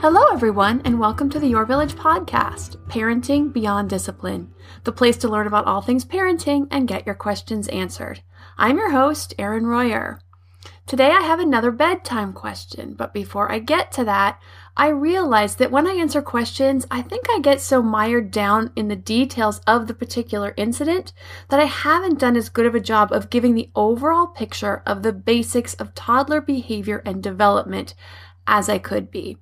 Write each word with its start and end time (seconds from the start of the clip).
Hello, 0.00 0.26
everyone, 0.32 0.80
and 0.84 1.00
welcome 1.00 1.28
to 1.28 1.40
the 1.40 1.48
Your 1.48 1.64
Village 1.64 1.94
podcast, 1.94 2.76
Parenting 2.86 3.52
Beyond 3.52 3.90
Discipline, 3.90 4.54
the 4.84 4.92
place 4.92 5.16
to 5.16 5.28
learn 5.28 5.48
about 5.48 5.66
all 5.66 5.82
things 5.82 6.04
parenting 6.04 6.68
and 6.70 6.86
get 6.86 7.04
your 7.04 7.16
questions 7.16 7.66
answered. 7.66 8.22
I'm 8.56 8.76
your 8.76 8.92
host, 8.92 9.34
Erin 9.40 9.66
Royer. 9.66 10.20
Today 10.86 11.10
I 11.10 11.22
have 11.22 11.40
another 11.40 11.72
bedtime 11.72 12.32
question, 12.32 12.94
but 12.94 13.12
before 13.12 13.50
I 13.50 13.58
get 13.58 13.90
to 13.92 14.04
that, 14.04 14.40
I 14.76 14.86
realize 14.86 15.56
that 15.56 15.72
when 15.72 15.88
I 15.88 15.94
answer 15.94 16.22
questions, 16.22 16.86
I 16.92 17.02
think 17.02 17.26
I 17.28 17.40
get 17.40 17.60
so 17.60 17.82
mired 17.82 18.30
down 18.30 18.70
in 18.76 18.86
the 18.86 18.94
details 18.94 19.60
of 19.66 19.88
the 19.88 19.94
particular 19.94 20.54
incident 20.56 21.12
that 21.48 21.58
I 21.58 21.64
haven't 21.64 22.20
done 22.20 22.36
as 22.36 22.48
good 22.48 22.66
of 22.66 22.76
a 22.76 22.80
job 22.80 23.10
of 23.10 23.30
giving 23.30 23.56
the 23.56 23.70
overall 23.74 24.28
picture 24.28 24.80
of 24.86 25.02
the 25.02 25.12
basics 25.12 25.74
of 25.74 25.96
toddler 25.96 26.40
behavior 26.40 27.02
and 27.04 27.20
development 27.20 27.96
as 28.46 28.68
I 28.68 28.78
could 28.78 29.10
be. 29.10 29.38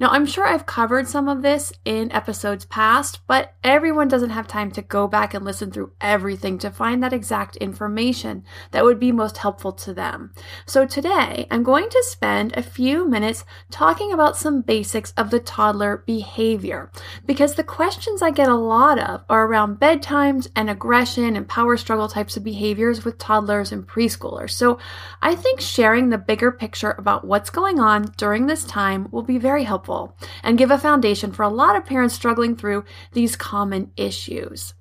Now, 0.00 0.08
I'm 0.08 0.24
sure 0.24 0.46
I've 0.46 0.64
covered 0.64 1.08
some 1.08 1.28
of 1.28 1.42
this 1.42 1.72
in 1.84 2.10
episodes 2.10 2.64
past, 2.64 3.20
but 3.26 3.54
everyone 3.62 4.08
doesn't 4.08 4.30
have 4.30 4.48
time 4.48 4.70
to 4.72 4.82
go 4.82 5.06
back 5.06 5.34
and 5.34 5.44
listen 5.44 5.70
through 5.70 5.92
everything 6.00 6.58
to 6.58 6.70
find 6.70 7.02
that 7.02 7.12
exact 7.12 7.56
information 7.56 8.44
that 8.70 8.84
would 8.84 8.98
be 8.98 9.12
most 9.12 9.36
helpful 9.38 9.72
to 9.72 9.92
them. 9.92 10.32
So 10.64 10.86
today, 10.86 11.46
I'm 11.50 11.62
going 11.62 11.88
to 11.90 12.04
spend 12.06 12.56
a 12.56 12.62
few 12.62 13.06
minutes 13.06 13.44
talking 13.70 14.12
about 14.12 14.36
some 14.36 14.62
basics 14.62 15.12
of 15.18 15.30
the 15.30 15.40
toddler 15.40 16.02
behavior 16.06 16.90
because 17.26 17.54
the 17.54 17.62
questions 17.62 18.22
I 18.22 18.30
get 18.30 18.48
a 18.48 18.54
lot 18.54 18.98
of 18.98 19.24
are 19.28 19.46
around 19.46 19.80
bedtimes 19.80 20.48
and 20.56 20.70
aggression 20.70 21.36
and 21.36 21.46
power 21.46 21.76
struggle 21.76 22.08
types 22.08 22.36
of 22.36 22.44
behaviors 22.44 23.04
with 23.04 23.18
toddlers 23.18 23.72
and 23.72 23.86
preschoolers. 23.86 24.52
So 24.52 24.78
I 25.20 25.34
think 25.34 25.60
sharing 25.60 26.08
the 26.08 26.18
bigger 26.18 26.50
picture 26.50 26.92
about 26.92 27.26
what's 27.26 27.50
going 27.50 27.80
on 27.80 28.12
during 28.16 28.46
this 28.46 28.64
time 28.64 29.08
will 29.10 29.22
be 29.22 29.38
very 29.38 29.64
helpful 29.70 30.16
and 30.42 30.58
give 30.58 30.72
a 30.72 30.78
foundation 30.78 31.30
for 31.30 31.44
a 31.44 31.48
lot 31.48 31.76
of 31.76 31.86
parents 31.86 32.12
struggling 32.12 32.56
through 32.56 32.84
these 33.12 33.36
common 33.36 33.92
issues. 33.96 34.74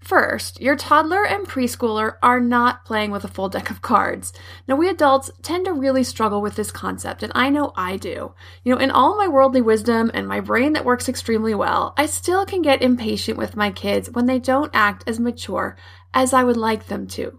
First, 0.00 0.60
your 0.60 0.74
toddler 0.74 1.24
and 1.24 1.46
preschooler 1.46 2.16
are 2.22 2.40
not 2.40 2.84
playing 2.84 3.12
with 3.12 3.24
a 3.24 3.28
full 3.28 3.48
deck 3.48 3.70
of 3.70 3.82
cards. 3.82 4.32
Now, 4.66 4.74
we 4.74 4.88
adults 4.88 5.30
tend 5.42 5.66
to 5.66 5.72
really 5.72 6.02
struggle 6.02 6.42
with 6.42 6.56
this 6.56 6.72
concept, 6.72 7.22
and 7.22 7.30
I 7.36 7.50
know 7.50 7.72
I 7.76 7.98
do. 7.98 8.34
You 8.64 8.74
know, 8.74 8.80
in 8.80 8.90
all 8.90 9.16
my 9.16 9.28
worldly 9.28 9.60
wisdom 9.60 10.10
and 10.12 10.26
my 10.26 10.40
brain 10.40 10.72
that 10.72 10.84
works 10.84 11.08
extremely 11.08 11.54
well, 11.54 11.94
I 11.96 12.06
still 12.06 12.44
can 12.44 12.62
get 12.62 12.82
impatient 12.82 13.38
with 13.38 13.54
my 13.54 13.70
kids 13.70 14.10
when 14.10 14.26
they 14.26 14.40
don't 14.40 14.72
act 14.74 15.04
as 15.06 15.20
mature 15.20 15.76
as 16.12 16.32
I 16.32 16.42
would 16.42 16.56
like 16.56 16.86
them 16.86 17.06
to. 17.18 17.38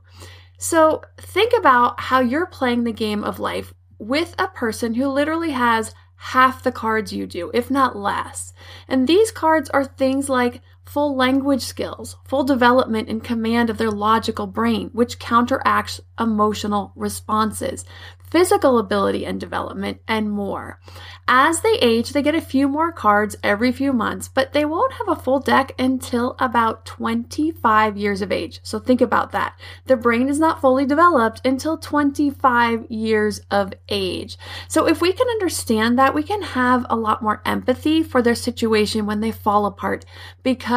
So, 0.57 1.02
think 1.18 1.52
about 1.57 2.00
how 2.00 2.22
you're 2.22 2.46
playing 2.46 2.85
the 2.85 2.94
game 2.94 3.25
of 3.25 3.40
life 3.41 3.73
with 4.00 4.35
a 4.38 4.47
person 4.47 4.94
who 4.94 5.07
literally 5.07 5.52
has 5.52 5.94
half 6.28 6.63
the 6.63 6.72
cards 6.72 7.11
you 7.11 7.28
do, 7.28 7.51
if 7.53 7.69
not 7.69 7.97
less. 7.97 8.53
And 8.88 9.07
these 9.07 9.29
cards 9.29 9.69
are 9.72 9.84
things 9.84 10.29
like 10.29 10.61
full 10.86 11.16
language 11.16 11.62
skills, 11.62 12.18
full 12.26 12.44
development 12.44 13.10
and 13.10 13.24
command 13.24 13.70
of 13.70 13.78
their 13.78 13.92
logical 13.92 14.48
brain, 14.48 14.90
which 14.94 15.20
counteracts 15.20 16.02
emotional 16.20 16.92
responses, 16.96 17.86
physical 18.34 18.80
ability 18.80 19.26
and 19.28 19.40
development, 19.40 20.02
and 20.08 20.32
more. 20.32 20.80
As 21.28 21.62
they 21.62 21.74
age, 21.74 22.12
they 22.12 22.24
get 22.24 22.34
a 22.34 22.42
few 22.42 22.68
more 22.68 22.92
cards 22.92 23.36
every 23.44 23.72
few 23.72 23.94
months, 23.94 24.28
but 24.28 24.54
they 24.54 24.66
won't 24.66 24.94
have 24.94 25.08
a 25.08 25.16
full 25.22 25.40
deck 25.40 25.72
until 25.78 26.36
about 26.40 26.84
25 26.84 27.96
years 27.96 28.24
of 28.24 28.32
age. 28.32 28.60
So 28.64 28.80
think 28.80 29.02
about 29.02 29.32
that. 29.34 29.58
The 29.86 29.96
brain 29.96 30.30
is 30.30 30.40
not 30.40 30.62
fully 30.62 30.86
developed 30.86 31.46
until 31.46 31.78
25 31.78 32.90
years 32.90 33.40
of 33.52 33.74
age. 33.88 34.38
So 34.68 34.88
if 34.88 35.00
we 35.00 35.14
can 35.14 35.28
understand 35.30 36.00
that, 36.00 36.16
we 36.16 36.24
can 36.24 36.42
have 36.42 36.88
a 36.90 36.96
lot 36.96 37.22
more 37.22 37.42
empathy 37.46 38.02
for 38.02 38.24
their 38.24 38.34
situation 38.36 39.06
when 39.06 39.20
they 39.20 39.32
fall 39.32 39.68
apart 39.68 40.06
because 40.42 40.72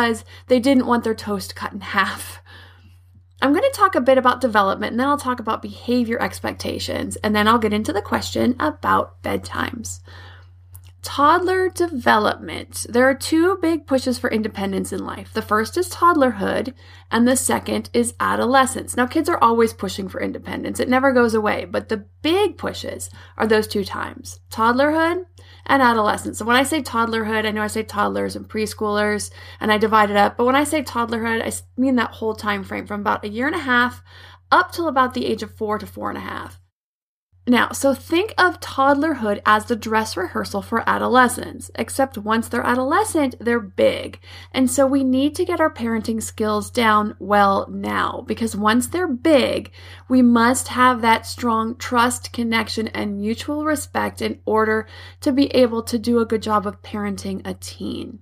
they 0.48 0.60
didn't 0.60 0.86
want 0.86 1.04
their 1.04 1.14
toast 1.14 1.56
cut 1.56 1.72
in 1.72 1.80
half. 1.80 2.42
I'm 3.42 3.52
going 3.52 3.62
to 3.62 3.70
talk 3.78 3.94
a 3.94 4.00
bit 4.00 4.18
about 4.18 4.40
development 4.40 4.92
and 4.92 5.00
then 5.00 5.08
I'll 5.08 5.18
talk 5.18 5.40
about 5.40 5.60
behavior 5.60 6.20
expectations 6.20 7.16
and 7.16 7.36
then 7.36 7.46
I'll 7.46 7.58
get 7.58 7.72
into 7.72 7.92
the 7.92 8.00
question 8.00 8.56
about 8.58 9.22
bedtimes. 9.22 10.00
Toddler 11.06 11.68
development. 11.68 12.84
There 12.88 13.08
are 13.08 13.14
two 13.14 13.58
big 13.62 13.86
pushes 13.86 14.18
for 14.18 14.28
independence 14.28 14.92
in 14.92 15.06
life. 15.06 15.32
The 15.32 15.40
first 15.40 15.76
is 15.76 15.88
toddlerhood, 15.88 16.74
and 17.12 17.28
the 17.28 17.36
second 17.36 17.90
is 17.92 18.14
adolescence. 18.18 18.96
Now, 18.96 19.06
kids 19.06 19.28
are 19.28 19.38
always 19.38 19.72
pushing 19.72 20.08
for 20.08 20.20
independence, 20.20 20.80
it 20.80 20.88
never 20.88 21.12
goes 21.12 21.32
away, 21.32 21.64
but 21.64 21.88
the 21.88 22.04
big 22.22 22.58
pushes 22.58 23.08
are 23.38 23.46
those 23.46 23.68
two 23.68 23.84
times 23.84 24.40
toddlerhood 24.50 25.24
and 25.66 25.80
adolescence. 25.80 26.38
So, 26.38 26.44
when 26.44 26.56
I 26.56 26.64
say 26.64 26.82
toddlerhood, 26.82 27.46
I 27.46 27.52
know 27.52 27.62
I 27.62 27.68
say 27.68 27.84
toddlers 27.84 28.34
and 28.34 28.48
preschoolers, 28.48 29.30
and 29.60 29.70
I 29.70 29.78
divide 29.78 30.10
it 30.10 30.16
up, 30.16 30.36
but 30.36 30.44
when 30.44 30.56
I 30.56 30.64
say 30.64 30.82
toddlerhood, 30.82 31.40
I 31.40 31.52
mean 31.80 31.94
that 31.96 32.14
whole 32.14 32.34
time 32.34 32.64
frame 32.64 32.88
from 32.88 33.02
about 33.02 33.24
a 33.24 33.28
year 33.28 33.46
and 33.46 33.54
a 33.54 33.60
half 33.60 34.02
up 34.50 34.72
till 34.72 34.88
about 34.88 35.14
the 35.14 35.26
age 35.26 35.44
of 35.44 35.54
four 35.54 35.78
to 35.78 35.86
four 35.86 36.08
and 36.08 36.18
a 36.18 36.22
half. 36.22 36.60
Now, 37.48 37.70
so 37.70 37.94
think 37.94 38.34
of 38.38 38.58
toddlerhood 38.58 39.40
as 39.46 39.66
the 39.66 39.76
dress 39.76 40.16
rehearsal 40.16 40.62
for 40.62 40.82
adolescents, 40.88 41.70
except 41.76 42.18
once 42.18 42.48
they're 42.48 42.66
adolescent, 42.66 43.36
they're 43.38 43.60
big. 43.60 44.18
And 44.50 44.68
so 44.68 44.84
we 44.84 45.04
need 45.04 45.36
to 45.36 45.44
get 45.44 45.60
our 45.60 45.72
parenting 45.72 46.20
skills 46.20 46.72
down 46.72 47.14
well 47.20 47.68
now, 47.70 48.24
because 48.26 48.56
once 48.56 48.88
they're 48.88 49.06
big, 49.06 49.70
we 50.08 50.22
must 50.22 50.68
have 50.68 51.02
that 51.02 51.24
strong 51.24 51.76
trust, 51.76 52.32
connection, 52.32 52.88
and 52.88 53.20
mutual 53.20 53.64
respect 53.64 54.20
in 54.20 54.40
order 54.44 54.88
to 55.20 55.30
be 55.30 55.46
able 55.54 55.84
to 55.84 56.00
do 56.00 56.18
a 56.18 56.26
good 56.26 56.42
job 56.42 56.66
of 56.66 56.82
parenting 56.82 57.46
a 57.46 57.54
teen. 57.54 58.18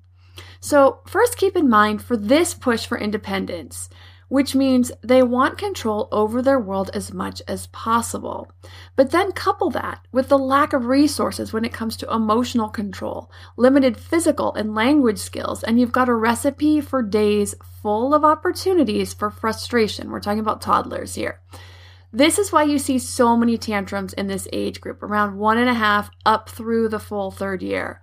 So, 0.60 1.00
first 1.06 1.38
keep 1.38 1.56
in 1.56 1.70
mind 1.70 2.02
for 2.02 2.16
this 2.16 2.52
push 2.52 2.84
for 2.84 2.98
independence, 2.98 3.88
which 4.34 4.52
means 4.52 4.90
they 5.00 5.22
want 5.22 5.56
control 5.56 6.08
over 6.10 6.42
their 6.42 6.58
world 6.58 6.90
as 6.92 7.12
much 7.12 7.40
as 7.46 7.68
possible. 7.68 8.50
But 8.96 9.12
then 9.12 9.30
couple 9.30 9.70
that 9.70 10.04
with 10.10 10.28
the 10.28 10.36
lack 10.36 10.72
of 10.72 10.86
resources 10.86 11.52
when 11.52 11.64
it 11.64 11.72
comes 11.72 11.96
to 11.98 12.12
emotional 12.12 12.68
control, 12.68 13.30
limited 13.56 13.96
physical 13.96 14.52
and 14.54 14.74
language 14.74 15.20
skills, 15.20 15.62
and 15.62 15.78
you've 15.78 15.92
got 15.92 16.08
a 16.08 16.14
recipe 16.14 16.80
for 16.80 17.00
days 17.00 17.54
full 17.80 18.12
of 18.12 18.24
opportunities 18.24 19.14
for 19.14 19.30
frustration. 19.30 20.10
We're 20.10 20.18
talking 20.18 20.40
about 20.40 20.60
toddlers 20.60 21.14
here. 21.14 21.38
This 22.12 22.36
is 22.36 22.50
why 22.50 22.64
you 22.64 22.80
see 22.80 22.98
so 22.98 23.36
many 23.36 23.56
tantrums 23.56 24.14
in 24.14 24.26
this 24.26 24.48
age 24.52 24.80
group, 24.80 25.00
around 25.00 25.38
one 25.38 25.58
and 25.58 25.70
a 25.70 25.74
half 25.74 26.10
up 26.26 26.48
through 26.48 26.88
the 26.88 26.98
full 26.98 27.30
third 27.30 27.62
year. 27.62 28.02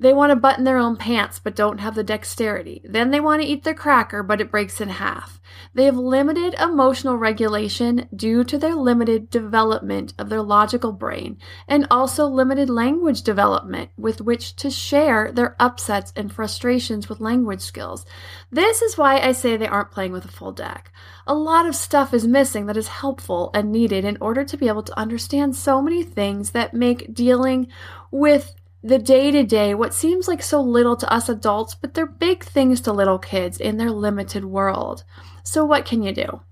They 0.00 0.12
want 0.12 0.30
to 0.30 0.36
button 0.36 0.64
their 0.64 0.78
own 0.78 0.96
pants 0.96 1.40
but 1.40 1.56
don't 1.56 1.78
have 1.78 1.94
the 1.94 2.04
dexterity. 2.04 2.82
Then 2.84 3.10
they 3.10 3.20
want 3.20 3.42
to 3.42 3.48
eat 3.48 3.64
their 3.64 3.74
cracker 3.74 4.22
but 4.22 4.40
it 4.40 4.50
breaks 4.50 4.80
in 4.80 4.88
half. 4.90 5.40
They 5.74 5.84
have 5.84 5.96
limited 5.96 6.54
emotional 6.54 7.16
regulation 7.16 8.08
due 8.14 8.44
to 8.44 8.58
their 8.58 8.74
limited 8.74 9.28
development 9.28 10.14
of 10.18 10.28
their 10.28 10.42
logical 10.42 10.92
brain 10.92 11.38
and 11.66 11.86
also 11.90 12.26
limited 12.26 12.70
language 12.70 13.22
development 13.22 13.90
with 13.96 14.20
which 14.20 14.54
to 14.56 14.70
share 14.70 15.32
their 15.32 15.56
upsets 15.58 16.12
and 16.14 16.32
frustrations 16.32 17.08
with 17.08 17.20
language 17.20 17.60
skills. 17.60 18.06
This 18.52 18.82
is 18.82 18.96
why 18.96 19.18
I 19.18 19.32
say 19.32 19.56
they 19.56 19.66
aren't 19.66 19.90
playing 19.90 20.12
with 20.12 20.24
a 20.24 20.28
full 20.28 20.52
deck. 20.52 20.92
A 21.26 21.34
lot 21.34 21.66
of 21.66 21.74
stuff 21.74 22.14
is 22.14 22.26
missing 22.26 22.66
that 22.66 22.76
is 22.76 22.88
helpful 22.88 23.50
and 23.52 23.72
needed 23.72 24.04
in 24.04 24.16
order 24.20 24.44
to 24.44 24.56
be 24.56 24.68
able 24.68 24.84
to 24.84 24.98
understand 24.98 25.56
so 25.56 25.82
many 25.82 26.02
things 26.02 26.52
that 26.52 26.72
make 26.72 27.12
dealing 27.12 27.68
with 28.10 28.54
the 28.82 28.98
day 28.98 29.30
to 29.30 29.42
day, 29.42 29.74
what 29.74 29.92
seems 29.92 30.28
like 30.28 30.42
so 30.42 30.60
little 30.60 30.96
to 30.96 31.12
us 31.12 31.28
adults, 31.28 31.74
but 31.74 31.94
they're 31.94 32.06
big 32.06 32.44
things 32.44 32.80
to 32.82 32.92
little 32.92 33.18
kids 33.18 33.58
in 33.58 33.76
their 33.76 33.90
limited 33.90 34.44
world. 34.44 35.04
So, 35.42 35.64
what 35.64 35.84
can 35.84 36.02
you 36.02 36.12
do? 36.12 36.42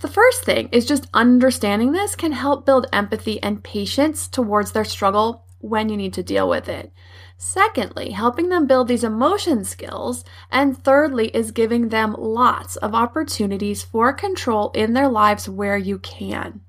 The 0.00 0.08
first 0.08 0.44
thing 0.44 0.68
is 0.70 0.86
just 0.86 1.08
understanding 1.12 1.92
this 1.92 2.14
can 2.14 2.32
help 2.32 2.64
build 2.64 2.86
empathy 2.92 3.42
and 3.42 3.64
patience 3.64 4.28
towards 4.28 4.72
their 4.72 4.84
struggle 4.84 5.44
when 5.60 5.88
you 5.88 5.96
need 5.96 6.12
to 6.14 6.22
deal 6.22 6.48
with 6.48 6.68
it. 6.68 6.92
Secondly, 7.36 8.10
helping 8.10 8.48
them 8.48 8.66
build 8.66 8.88
these 8.88 9.04
emotion 9.04 9.64
skills. 9.64 10.24
And 10.50 10.76
thirdly, 10.76 11.28
is 11.28 11.52
giving 11.52 11.88
them 11.88 12.14
lots 12.18 12.76
of 12.76 12.94
opportunities 12.94 13.82
for 13.82 14.12
control 14.12 14.70
in 14.72 14.92
their 14.92 15.08
lives 15.08 15.48
where 15.48 15.78
you 15.78 15.98
can. 15.98 16.60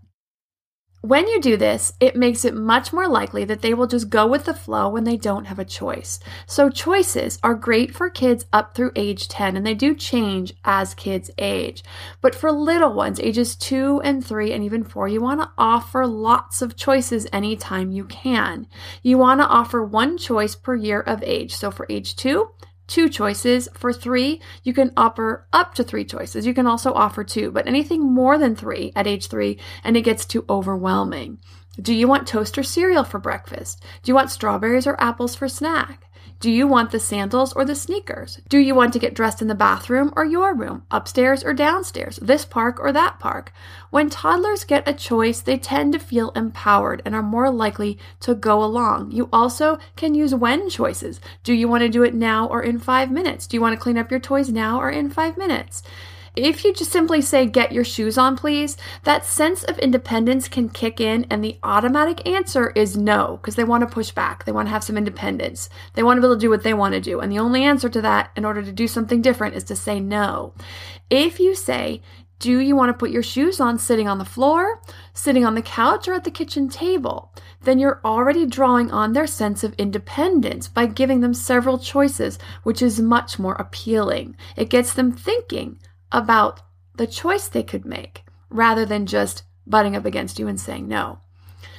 When 1.01 1.30
you 1.30 1.40
do 1.40 1.56
this, 1.56 1.94
it 2.01 2.18
makes 2.18 2.44
it 2.44 2.54
much 2.54 2.92
more 2.92 3.07
likely 3.07 3.46
that 3.46 3.62
they 3.62 3.74
will 3.74 3.88
just 3.88 4.10
go 4.10 4.28
with 4.28 4.44
the 4.44 4.54
flow 4.54 4.90
when 4.90 5.06
they 5.06 5.16
don't 5.16 5.46
have 5.46 5.57
a 5.57 5.63
choice. 5.63 6.19
So, 6.46 6.69
choices 6.69 7.40
are 7.42 7.56
great 7.56 7.96
for 7.96 8.10
kids 8.10 8.46
up 8.51 8.75
through 8.75 8.92
age 8.98 9.30
10, 9.30 9.56
and 9.56 9.66
they 9.66 9.75
do 9.75 9.96
change 9.96 10.54
as 10.66 10.94
kids 10.94 11.31
age. 11.38 11.86
But 12.19 12.36
for 12.36 12.51
little 12.51 12.94
ones, 12.94 13.18
ages 13.22 13.56
2 13.56 14.01
and 14.04 14.25
3 14.25 14.51
and 14.51 14.62
even 14.62 14.84
4, 14.84 15.07
you 15.07 15.22
want 15.22 15.40
to 15.40 15.50
offer 15.57 16.06
lots 16.06 16.62
of 16.62 16.75
choices 16.75 17.28
anytime 17.31 17.92
you 17.92 18.04
can. 18.04 18.68
You 19.01 19.18
want 19.18 19.40
to 19.40 19.48
offer 19.48 19.81
one 19.81 20.18
choice 20.18 20.54
per 20.54 20.75
year 20.75 21.00
of 21.00 21.24
age. 21.24 21.56
So, 21.56 21.72
for 21.72 21.86
age 21.90 22.18
2, 22.18 22.50
two 22.89 23.07
choices. 23.07 23.69
For 23.74 23.94
three, 23.94 24.41
you 24.63 24.74
can 24.74 24.91
offer 24.97 25.47
up 25.53 25.74
to 25.75 25.83
three 25.83 26.03
choices. 26.03 26.45
You 26.45 26.53
can 26.53 26.68
also 26.68 26.91
offer 26.94 27.24
two, 27.24 27.51
but 27.51 27.68
anything 27.68 28.03
more 28.03 28.38
than 28.38 28.56
three 28.56 28.91
at 28.95 29.07
age 29.07 29.27
three, 29.27 29.59
and 29.83 29.95
it 29.95 30.01
gets 30.01 30.25
too 30.25 30.44
overwhelming. 30.50 31.39
Do 31.81 31.94
you 31.94 32.09
want 32.09 32.27
toast 32.27 32.57
or 32.57 32.63
cereal 32.63 33.06
for 33.06 33.19
breakfast? 33.19 33.81
Do 34.03 34.09
you 34.09 34.15
want 34.15 34.31
strawberries 34.31 34.86
or 34.86 35.00
apples 35.00 35.36
for 35.36 35.47
snack? 35.47 36.09
Do 36.39 36.50
you 36.50 36.68
want 36.68 36.91
the 36.91 37.01
sandals 37.01 37.51
or 37.51 37.65
the 37.65 37.75
sneakers? 37.75 38.39
Do 38.47 38.59
you 38.59 38.74
want 38.74 38.94
to 38.94 39.00
get 39.00 39.13
dressed 39.13 39.41
in 39.41 39.50
the 39.50 39.56
bathroom 39.56 40.13
or 40.15 40.24
your 40.24 40.53
room, 40.53 40.83
upstairs 40.89 41.44
or 41.44 41.53
downstairs, 41.53 42.18
this 42.21 42.45
park 42.45 42.80
or 42.80 42.94
that 42.94 43.19
park? 43.19 43.51
When 43.89 44.09
toddlers 44.09 44.63
get 44.63 44.88
a 44.88 44.94
choice, 44.94 45.41
they 45.41 45.57
tend 45.57 45.91
to 45.91 46.00
feel 46.00 46.31
empowered 46.38 47.01
and 47.03 47.13
are 47.13 47.21
more 47.21 47.50
likely 47.50 48.00
to 48.21 48.36
go 48.36 48.63
along. 48.63 49.12
You 49.12 49.27
also 49.33 49.80
can 49.97 50.15
use 50.15 50.33
when 50.33 50.69
choices. 50.69 51.19
Do 51.44 51.51
you 51.51 51.68
want 51.68 51.81
to 51.81 51.89
do 51.89 52.03
it 52.03 52.13
now 52.13 52.47
or 52.47 52.63
in 52.63 52.80
five 52.80 53.12
minutes? 53.12 53.45
Do 53.45 53.57
you 53.57 53.62
want 53.62 53.74
to 53.74 53.81
clean 53.81 53.97
up 53.97 54.09
your 54.09 54.21
toys 54.21 54.50
now 54.50 54.80
or 54.80 54.89
in 54.89 55.09
five 55.09 55.38
minutes? 55.38 55.83
If 56.39 56.63
you 56.63 56.74
just 56.74 56.91
simply 56.91 57.21
say, 57.21 57.45
get 57.45 57.74
your 57.74 57.83
shoes 57.83 58.18
on, 58.18 58.38
please, 58.38 58.77
that 59.03 59.25
sense 59.25 59.63
of 59.65 59.77
independence 59.80 60.47
can 60.47 60.69
kick 60.69 61.01
in, 61.01 61.25
and 61.30 61.44
the 61.44 61.59
automatic 61.63 62.25
answer 62.25 62.69
is 62.69 62.95
no, 62.95 63.38
because 63.41 63.56
they 63.56 63.65
want 63.65 63.81
to 63.81 63.94
push 63.94 64.12
back. 64.12 64.45
They 64.45 64.53
want 64.53 64.68
to 64.68 64.71
have 64.71 64.83
some 64.83 64.97
independence. 64.97 65.69
They 65.95 66.03
want 66.03 66.18
to 66.18 66.21
be 66.21 66.27
able 66.27 66.36
to 66.36 66.41
do 66.41 66.50
what 66.50 66.63
they 66.63 66.74
want 66.74 66.94
to 66.94 67.01
do. 67.01 67.19
And 67.19 67.30
the 67.30 67.39
only 67.39 67.63
answer 67.63 67.89
to 67.89 68.01
that, 68.01 68.31
in 68.38 68.45
order 68.45 68.63
to 68.63 68.71
do 68.71 68.88
something 68.88 69.21
different, 69.21 69.56
is 69.56 69.65
to 69.65 69.75
say 69.75 70.00
no. 70.00 70.53
If 71.09 71.41
you 71.41 71.56
say, 71.56 72.01
do 72.39 72.59
you 72.59 72.74
want 72.74 72.88
to 72.88 72.97
put 72.97 73.12
your 73.12 73.21
shoes 73.21 73.59
on 73.59 73.77
sitting 73.77 74.07
on 74.07 74.18
the 74.18 74.24
floor, 74.24 74.81
sitting 75.13 75.44
on 75.44 75.56
the 75.56 75.62
couch, 75.62 76.07
or 76.07 76.13
at 76.13 76.24
the 76.24 76.31
kitchen 76.31 76.69
table? 76.69 77.33
Then 77.63 77.80
you're 77.80 78.00
already 78.06 78.45
drawing 78.45 78.91
on 78.91 79.12
their 79.12 79.27
sense 79.27 79.65
of 79.65 79.74
independence 79.74 80.69
by 80.69 80.86
giving 80.86 81.19
them 81.19 81.33
several 81.33 81.77
choices, 81.77 82.39
which 82.63 82.81
is 82.81 83.01
much 83.01 83.39
more 83.39 83.56
appealing. 83.56 84.38
It 84.56 84.69
gets 84.69 84.94
them 84.94 85.12
thinking 85.12 85.80
about 86.12 86.62
the 86.96 87.08
choice 87.08 87.48
they 87.48 87.64
could 87.64 87.86
make 87.86 88.24
rather 88.50 88.86
than 88.86 89.06
just 89.06 89.44
butting 89.66 89.96
up 89.96 90.06
against 90.06 90.40
you 90.40 90.48
and 90.48 90.60
saying 90.60 90.88
no. 90.88 91.20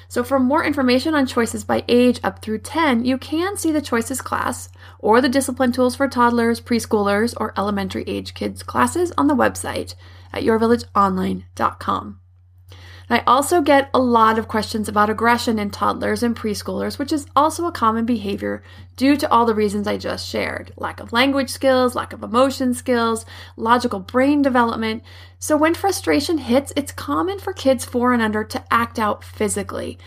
So, 0.09 0.25
for 0.25 0.41
more 0.41 0.65
information 0.65 1.15
on 1.15 1.27
choices 1.27 1.62
by 1.62 1.85
age 1.88 2.19
up 2.25 2.43
through 2.43 2.59
10, 2.59 3.05
you 3.05 3.17
can 3.17 3.56
see 3.56 3.71
the 3.71 3.81
choices 3.81 4.21
class 4.21 4.69
or 4.99 5.21
the 5.21 5.29
discipline 5.29 5.71
tools 5.71 5.94
for 5.94 6.09
toddlers, 6.09 6.61
preschoolers, 6.61 7.32
or 7.37 7.55
elementary 7.56 8.03
age 8.09 8.35
kids 8.35 8.65
classes 8.65 9.12
on 9.17 9.29
the 9.29 9.37
website 9.37 9.94
at 10.32 10.43
yourvillageonline.com. 10.43 12.21
I 13.12 13.24
also 13.26 13.60
get 13.60 13.90
a 13.92 13.98
lot 13.98 14.38
of 14.38 14.46
questions 14.46 14.88
about 14.88 15.10
aggression 15.10 15.58
in 15.58 15.70
toddlers 15.70 16.22
and 16.22 16.36
preschoolers, 16.36 16.96
which 16.96 17.12
is 17.12 17.26
also 17.34 17.66
a 17.66 17.72
common 17.72 18.06
behavior 18.06 18.62
due 18.94 19.16
to 19.16 19.28
all 19.32 19.46
the 19.46 19.54
reasons 19.54 19.88
I 19.88 19.96
just 19.96 20.28
shared 20.28 20.72
lack 20.76 21.00
of 21.00 21.12
language 21.12 21.50
skills, 21.50 21.96
lack 21.96 22.12
of 22.12 22.22
emotion 22.22 22.72
skills, 22.72 23.26
logical 23.56 23.98
brain 23.98 24.42
development. 24.42 25.02
So, 25.40 25.56
when 25.56 25.74
frustration 25.74 26.38
hits, 26.38 26.72
it's 26.76 26.92
common 26.92 27.40
for 27.40 27.52
kids 27.52 27.84
four 27.84 28.12
and 28.12 28.22
under 28.22 28.44
to 28.44 28.64
act 28.72 29.00
out 29.00 29.24
physically. 29.24 29.98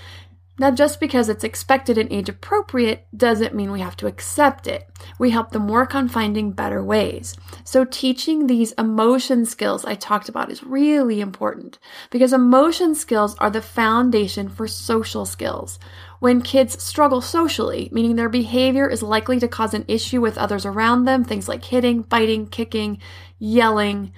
Now, 0.60 0.70
just 0.70 1.00
because 1.00 1.30
it's 1.30 1.44
expected 1.44 1.98
and 1.98 2.12
age 2.14 2.30
appropriate 2.30 3.08
doesn't 3.16 3.56
mean 3.56 3.72
we 3.72 3.80
have 3.80 3.98
to 3.98 4.06
accept 4.06 4.68
it. 4.68 4.88
We 5.18 5.32
help 5.32 5.50
them 5.50 5.68
work 5.68 5.96
on 5.96 6.08
finding 6.08 6.52
better 6.52 6.84
ways. 6.84 7.36
So, 7.64 7.86
teaching 7.86 8.46
these 8.46 8.72
emotion 8.74 9.48
skills 9.48 9.84
I 9.84 9.96
talked 9.96 10.30
about 10.30 10.52
is 10.52 10.64
really 10.64 11.22
important 11.22 11.80
because 12.12 12.34
emotion 12.34 12.94
skills 12.94 13.36
are 13.40 13.50
the 13.50 13.64
foundation 13.64 14.48
for 14.48 14.68
social 14.68 15.26
skills. 15.26 15.80
When 16.20 16.44
kids 16.44 16.82
struggle 16.82 17.20
socially, 17.20 17.90
meaning 17.92 18.16
their 18.16 18.30
behavior 18.30 18.88
is 18.88 19.02
likely 19.02 19.40
to 19.40 19.48
cause 19.48 19.74
an 19.74 19.86
issue 19.88 20.22
with 20.22 20.38
others 20.38 20.68
around 20.68 21.06
them, 21.06 21.24
things 21.24 21.50
like 21.50 21.66
hitting, 21.66 22.04
biting, 22.04 22.46
kicking, 22.46 23.00
yelling, 23.40 24.14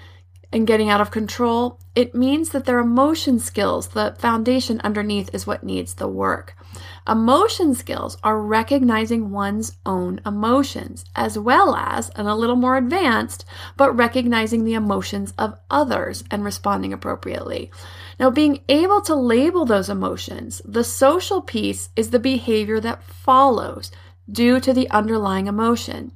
and 0.56 0.66
getting 0.66 0.90
out 0.90 1.02
of 1.02 1.12
control, 1.12 1.82
it 1.96 2.16
means 2.16 2.52
that 2.52 2.64
their 2.64 2.80
emotion 2.80 3.40
skills, 3.40 3.90
the 3.90 4.16
foundation 4.18 4.80
underneath, 4.86 5.30
is 5.36 5.46
what 5.46 5.66
needs 5.66 5.96
the 5.96 6.08
work. 6.08 6.56
Emotion 7.06 7.76
skills 7.76 8.18
are 8.24 8.40
recognizing 8.40 9.32
one's 9.32 9.74
own 9.86 10.22
emotions, 10.26 11.04
as 11.14 11.38
well 11.38 11.76
as, 11.76 12.10
and 12.12 12.30
a 12.30 12.36
little 12.36 12.56
more 12.56 12.78
advanced, 12.78 13.44
but 13.76 13.92
recognizing 13.92 14.64
the 14.64 14.76
emotions 14.76 15.34
of 15.38 15.58
others 15.70 16.24
and 16.32 16.46
responding 16.46 16.94
appropriately. 16.94 17.70
Now, 18.18 18.30
being 18.30 18.64
able 18.70 19.02
to 19.02 19.14
label 19.14 19.66
those 19.66 19.90
emotions, 19.90 20.62
the 20.64 20.86
social 20.86 21.42
piece 21.42 21.90
is 21.98 22.12
the 22.12 22.20
behavior 22.20 22.80
that 22.80 23.04
follows 23.04 23.92
due 24.32 24.62
to 24.62 24.72
the 24.72 24.90
underlying 24.90 25.48
emotion. 25.48 26.14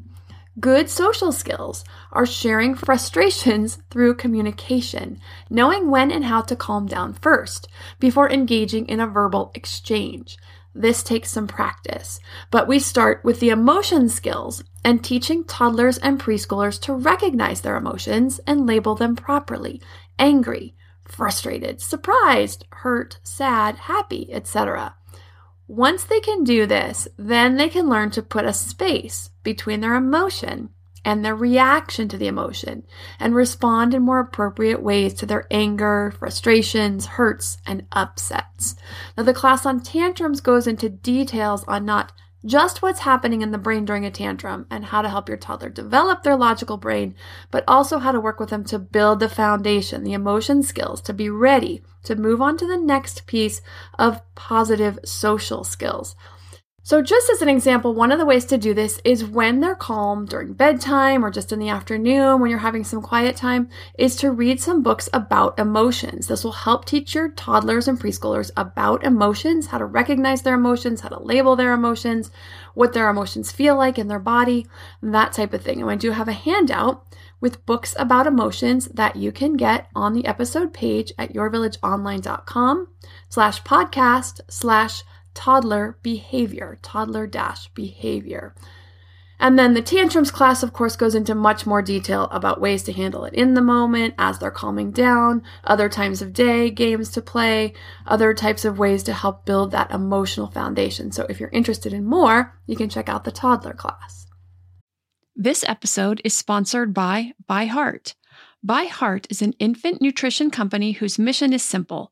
Good 0.60 0.90
social 0.90 1.32
skills 1.32 1.86
are 2.12 2.26
sharing 2.26 2.74
frustrations 2.74 3.78
through 3.92 4.16
communication, 4.16 5.20
knowing 5.50 5.92
when 5.92 6.12
and 6.12 6.26
how 6.26 6.42
to 6.42 6.56
calm 6.56 6.88
down 6.88 7.14
first 7.14 7.68
before 8.00 8.32
engaging 8.32 8.88
in 8.88 9.00
a 9.00 9.08
verbal 9.08 9.52
exchange. 9.54 10.38
This 10.74 11.04
takes 11.04 11.32
some 11.32 11.48
practice, 11.48 12.20
but 12.52 12.68
we 12.68 12.80
start 12.80 13.24
with 13.24 13.40
the 13.40 13.50
emotion 13.50 14.10
skills 14.10 14.64
and 14.84 15.04
teaching 15.04 15.44
toddlers 15.44 15.98
and 15.98 16.20
preschoolers 16.20 16.82
to 16.82 16.94
recognize 16.94 17.62
their 17.62 17.78
emotions 17.78 18.40
and 18.48 18.66
label 18.66 18.96
them 18.96 19.16
properly 19.16 19.82
angry, 20.18 20.76
frustrated, 21.04 21.82
surprised, 21.82 22.66
hurt, 22.72 23.20
sad, 23.24 23.76
happy, 23.76 24.32
etc. 24.34 24.96
Once 25.70 26.04
they 26.04 26.20
can 26.20 26.44
do 26.44 26.66
this, 26.66 27.08
then 27.16 27.56
they 27.56 27.70
can 27.70 27.88
learn 27.88 28.10
to 28.10 28.24
put 28.24 28.44
a 28.44 28.52
space 28.52 29.30
between 29.44 29.82
their 29.82 29.94
emotion 29.94 30.68
and 31.06 31.24
their 31.24 31.36
reaction 31.36 32.08
to 32.10 32.18
the 32.18 32.26
emotion 32.26 32.84
and 33.20 33.36
respond 33.36 33.94
in 33.94 34.02
more 34.02 34.20
appropriate 34.20 34.82
ways 34.82 35.14
to 35.14 35.28
their 35.28 35.46
anger, 35.52 36.12
frustrations, 36.18 37.06
hurts, 37.06 37.60
and 37.68 37.86
upsets. 37.92 38.76
Now, 39.16 39.22
the 39.22 39.34
class 39.34 39.64
on 39.64 39.82
tantrums 39.82 40.42
goes 40.42 40.66
into 40.66 40.90
details 40.90 41.64
on 41.66 41.86
not 41.86 42.14
just 42.46 42.82
what's 42.82 43.00
happening 43.00 43.42
in 43.42 43.52
the 43.52 43.58
brain 43.58 43.86
during 43.86 44.06
a 44.06 44.12
tantrum 44.12 44.66
and 44.70 44.86
how 44.86 45.02
to 45.02 45.10
help 45.10 45.28
your 45.28 45.38
toddler 45.38 45.70
develop 45.70 46.24
their 46.24 46.36
logical 46.36 46.78
brain, 46.78 47.16
but 47.52 47.64
also 47.68 48.00
how 48.00 48.12
to 48.12 48.20
work 48.20 48.40
with 48.40 48.50
them 48.50 48.64
to 48.66 48.80
build 48.80 49.20
the 49.20 49.30
foundation, 49.30 50.04
the 50.04 50.14
emotion 50.14 50.64
skills 50.64 51.02
to 51.02 51.14
be 51.14 51.30
ready 51.30 51.84
to 52.04 52.16
move 52.16 52.42
on 52.42 52.58
to 52.58 52.66
the 52.66 52.78
next 52.78 53.28
piece 53.28 53.62
of 53.98 54.22
positive 54.36 54.98
social 55.04 55.64
skills. 55.64 56.16
So, 56.90 57.04
just 57.04 57.30
as 57.30 57.44
an 57.44 57.50
example, 57.50 57.94
one 57.94 58.12
of 58.12 58.18
the 58.18 58.26
ways 58.26 58.46
to 58.46 58.58
do 58.58 58.74
this 58.74 59.00
is 59.04 59.24
when 59.24 59.60
they're 59.60 59.76
calm 59.76 60.26
during 60.26 60.54
bedtime 60.54 61.24
or 61.24 61.30
just 61.30 61.52
in 61.52 61.60
the 61.60 61.70
afternoon 61.70 62.40
when 62.40 62.50
you're 62.50 62.58
having 62.58 62.84
some 62.84 63.00
quiet 63.00 63.36
time, 63.36 63.70
is 64.00 64.16
to 64.16 64.32
read 64.32 64.60
some 64.60 64.82
books 64.82 65.08
about 65.14 65.60
emotions. 65.60 66.26
This 66.26 66.44
will 66.44 66.52
help 66.52 66.86
teach 66.86 67.14
your 67.14 67.30
toddlers 67.30 67.88
and 67.88 68.00
preschoolers 68.00 68.50
about 68.58 69.04
emotions, 69.04 69.68
how 69.68 69.78
to 69.78 69.86
recognize 69.86 70.42
their 70.42 70.56
emotions, 70.56 71.02
how 71.02 71.10
to 71.10 71.22
label 71.22 71.56
their 71.56 71.74
emotions, 71.74 72.32
what 72.74 72.94
their 72.94 73.08
emotions 73.08 73.52
feel 73.52 73.76
like 73.76 74.00
in 74.00 74.08
their 74.08 74.18
body, 74.18 74.66
that 75.04 75.32
type 75.32 75.54
of 75.54 75.62
thing. 75.62 75.84
And 75.84 75.92
I 75.92 75.96
do 75.96 76.10
have 76.10 76.28
a 76.28 76.32
handout 76.32 77.06
with 77.40 77.68
books 77.68 77.96
about 78.00 78.26
emotions 78.26 78.88
that 78.88 79.16
you 79.16 79.32
can 79.32 79.58
get 79.58 79.88
on 79.94 80.14
the 80.14 80.26
episode 80.26 80.74
page 80.74 81.14
at 81.20 81.36
yourvillageonline.com 81.36 82.88
slash 83.30 83.62
podcast 83.62 84.42
slash 84.50 85.04
toddler 85.34 85.98
behavior, 86.02 86.80
toddler 86.82 87.28
dash 87.28 87.70
behavior. 87.70 88.56
And 89.42 89.58
then 89.58 89.74
the 89.74 89.82
tantrums 89.82 90.32
class, 90.32 90.64
of 90.64 90.74
course, 90.74 90.98
goes 90.98 91.16
into 91.16 91.34
much 91.34 91.66
more 91.66 91.82
detail 91.82 92.24
about 92.26 92.60
ways 92.60 92.84
to 92.84 92.92
handle 92.92 93.24
it 93.24 93.34
in 93.34 93.54
the 93.54 93.62
moment 93.62 94.16
as 94.18 94.38
they're 94.38 94.52
calming 94.52 94.92
down, 94.92 95.44
other 95.64 95.88
times 95.88 96.22
of 96.22 96.34
day, 96.34 96.70
games 96.70 97.10
to 97.12 97.22
play, 97.22 97.74
other 98.06 98.34
types 98.34 98.66
of 98.66 98.78
ways 98.78 99.02
to 99.04 99.14
help 99.14 99.46
build 99.46 99.72
that 99.72 99.92
emotional 99.92 100.48
foundation. 100.48 101.14
So 101.14 101.26
if 101.30 101.40
you're 101.40 101.50
interested 101.50 101.94
in 101.94 102.06
more, 102.06 102.60
you 102.66 102.76
can 102.76 102.90
check 102.90 103.08
out 103.08 103.24
the 103.24 103.32
toddler 103.32 103.74
class. 103.74 104.28
This 105.38 105.64
episode 105.66 106.22
is 106.26 106.36
sponsored 106.36 106.94
by 106.94 107.32
ByHeart. 107.50 108.16
By 108.62 108.86
Heart 108.86 109.28
is 109.30 109.42
an 109.42 109.54
infant 109.54 110.02
nutrition 110.02 110.52
company 110.52 110.92
whose 110.92 111.18
mission 111.18 111.54
is 111.54 111.64
simple 111.64 112.12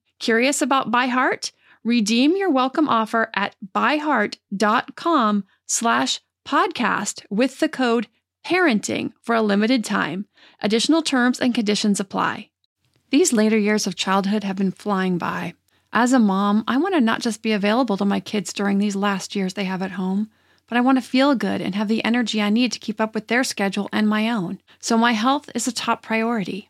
Curious 0.21 0.61
about 0.61 0.91
ByHeart? 0.91 1.51
Redeem 1.83 2.35
your 2.35 2.51
welcome 2.51 2.87
offer 2.87 3.31
at 3.35 3.55
byheart.com 3.75 5.45
slash 5.65 6.19
podcast 6.47 7.25
with 7.31 7.57
the 7.57 7.67
code 7.67 8.07
parenting 8.45 9.13
for 9.23 9.33
a 9.33 9.41
limited 9.41 9.83
time. 9.83 10.27
Additional 10.61 11.01
terms 11.01 11.39
and 11.39 11.55
conditions 11.55 11.99
apply. 11.99 12.51
These 13.09 13.33
later 13.33 13.57
years 13.57 13.87
of 13.87 13.95
childhood 13.95 14.43
have 14.43 14.57
been 14.57 14.71
flying 14.71 15.17
by. 15.17 15.55
As 15.91 16.13
a 16.13 16.19
mom, 16.19 16.65
I 16.67 16.77
want 16.77 16.93
to 16.93 17.01
not 17.01 17.21
just 17.21 17.41
be 17.41 17.51
available 17.51 17.97
to 17.97 18.05
my 18.05 18.19
kids 18.19 18.53
during 18.53 18.77
these 18.77 18.95
last 18.95 19.35
years 19.35 19.55
they 19.55 19.63
have 19.63 19.81
at 19.81 19.91
home, 19.91 20.29
but 20.67 20.77
I 20.77 20.81
want 20.81 20.99
to 20.99 21.09
feel 21.09 21.33
good 21.33 21.61
and 21.61 21.73
have 21.73 21.87
the 21.87 22.05
energy 22.05 22.39
I 22.43 22.51
need 22.51 22.71
to 22.73 22.79
keep 22.79 23.01
up 23.01 23.15
with 23.15 23.27
their 23.27 23.43
schedule 23.43 23.89
and 23.91 24.07
my 24.07 24.29
own. 24.29 24.61
So 24.79 24.99
my 24.99 25.13
health 25.13 25.49
is 25.55 25.67
a 25.67 25.71
top 25.71 26.03
priority. 26.03 26.69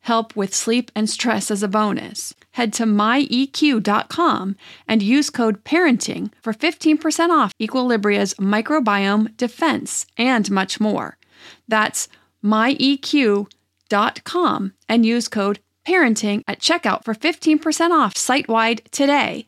help 0.00 0.34
with 0.36 0.54
sleep 0.54 0.90
and 0.94 1.08
stress 1.08 1.50
as 1.50 1.62
a 1.62 1.68
bonus. 1.68 2.34
Head 2.52 2.72
to 2.74 2.84
myeq.com 2.84 4.56
and 4.88 5.02
use 5.02 5.30
code 5.30 5.64
parenting 5.64 6.32
for 6.42 6.52
15% 6.52 7.30
off 7.30 7.52
Equilibria's 7.60 8.34
microbiome 8.34 9.36
defense 9.36 10.06
and 10.16 10.50
much 10.50 10.80
more. 10.80 11.16
That's 11.68 12.08
myeq.com 12.44 13.52
and 14.88 15.06
use 15.06 15.28
code 15.28 15.60
parenting 15.86 16.42
at 16.46 16.60
checkout 16.60 17.04
for 17.04 17.14
15% 17.14 17.90
off 17.90 18.16
site 18.16 18.48
wide 18.48 18.82
today. 18.90 19.46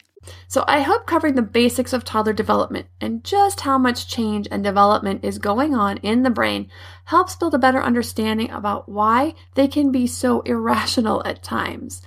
So, 0.49 0.65
I 0.69 0.81
hope 0.83 1.07
covering 1.07 1.35
the 1.35 1.43
basics 1.43 1.93
of 1.93 2.05
toddler 2.05 2.33
development 2.33 2.87
and 3.01 3.25
just 3.25 3.61
how 3.61 3.79
much 3.79 4.09
change 4.09 4.49
and 4.51 4.63
development 4.63 5.25
is 5.25 5.39
going 5.39 5.75
on 5.75 5.99
in 5.99 6.23
the 6.23 6.31
brain 6.31 6.71
helps 7.05 7.35
build 7.37 7.55
a 7.55 7.59
better 7.59 7.83
understanding 7.83 8.51
about 8.51 8.89
why 8.89 9.35
they 9.55 9.69
can 9.69 9.91
be 9.91 10.07
so 10.07 10.41
irrational 10.47 11.23
at 11.25 11.43
times. 11.43 12.03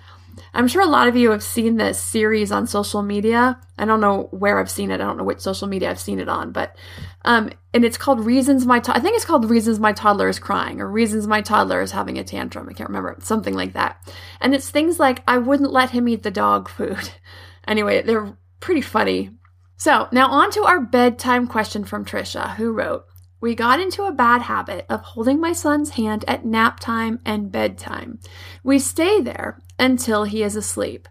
I'm 0.53 0.67
sure 0.67 0.81
a 0.81 0.87
lot 0.87 1.07
of 1.07 1.15
you 1.15 1.31
have 1.31 1.43
seen 1.43 1.77
this 1.77 1.99
series 1.99 2.51
on 2.51 2.67
social 2.67 3.01
media. 3.01 3.59
I 3.77 3.85
don't 3.85 4.01
know 4.01 4.29
where 4.31 4.59
I've 4.59 4.71
seen 4.71 4.91
it. 4.91 4.95
I 4.95 4.97
don't 5.05 5.17
know 5.17 5.23
which 5.23 5.39
social 5.39 5.67
media 5.67 5.89
I've 5.89 5.99
seen 5.99 6.19
it 6.19 6.29
on, 6.29 6.51
but 6.51 6.75
um, 7.23 7.49
and 7.73 7.83
it's 7.83 7.97
called 7.97 8.25
"Reasons 8.25 8.65
My." 8.65 8.79
To- 8.79 8.95
I 8.95 8.99
think 8.99 9.15
it's 9.15 9.25
called 9.25 9.49
"Reasons 9.49 9.79
My 9.79 9.91
Toddler 9.91 10.29
is 10.29 10.39
Crying" 10.39 10.81
or 10.81 10.89
"Reasons 10.89 11.27
My 11.27 11.41
Toddler 11.41 11.81
is 11.81 11.91
Having 11.91 12.19
a 12.19 12.23
Tantrum." 12.23 12.69
I 12.69 12.73
can't 12.73 12.89
remember 12.89 13.15
something 13.19 13.53
like 13.53 13.73
that. 13.73 13.97
And 14.39 14.53
it's 14.53 14.69
things 14.69 14.99
like 14.99 15.23
"I 15.27 15.37
wouldn't 15.37 15.71
let 15.71 15.91
him 15.91 16.07
eat 16.07 16.23
the 16.23 16.31
dog 16.31 16.69
food." 16.69 17.09
Anyway, 17.67 18.01
they're 18.01 18.37
pretty 18.59 18.81
funny. 18.81 19.31
So, 19.77 20.07
now 20.11 20.29
on 20.29 20.51
to 20.51 20.63
our 20.63 20.79
bedtime 20.79 21.47
question 21.47 21.83
from 21.83 22.05
Trisha, 22.05 22.55
who 22.55 22.71
wrote 22.71 23.05
We 23.41 23.55
got 23.55 23.79
into 23.79 24.03
a 24.03 24.11
bad 24.11 24.43
habit 24.43 24.85
of 24.89 25.01
holding 25.01 25.41
my 25.41 25.53
son's 25.53 25.91
hand 25.91 26.23
at 26.27 26.45
nap 26.45 26.79
time 26.79 27.19
and 27.25 27.51
bedtime. 27.51 28.19
We 28.63 28.79
stay 28.79 29.21
there 29.21 29.61
until 29.77 30.23
he 30.23 30.43
is 30.43 30.55
asleep. 30.55 31.07